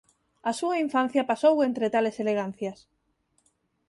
A 0.49 0.51
súa 0.59 0.75
infancia 0.85 1.27
pasou 1.31 1.55
entre 1.67 1.87
tales 1.93 2.15
elegancias. 2.23 2.79